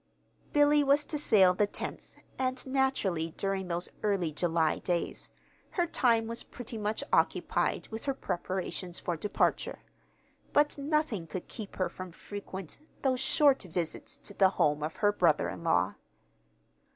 Billy 0.51 0.83
was 0.83 1.05
to 1.05 1.19
sail 1.19 1.53
the 1.53 1.67
tenth, 1.67 2.15
and, 2.39 2.65
naturally, 2.65 3.35
during 3.37 3.67
those 3.67 3.87
early 4.01 4.31
July 4.31 4.79
days, 4.79 5.29
her 5.77 5.85
time 5.85 6.25
was 6.25 6.41
pretty 6.41 6.75
much 6.75 7.03
occupied 7.13 7.87
with 7.89 8.05
her 8.05 8.13
preparations 8.15 8.97
for 8.97 9.15
departure; 9.15 9.83
but 10.53 10.75
nothing 10.75 11.27
could 11.27 11.47
keep 11.47 11.75
her 11.75 11.87
from 11.87 12.11
frequent, 12.11 12.79
though 13.03 13.15
short, 13.15 13.61
visits 13.61 14.17
to 14.17 14.33
the 14.33 14.49
home 14.57 14.81
of 14.81 14.95
her 14.95 15.11
brother 15.11 15.47
in 15.49 15.63
law. 15.63 15.93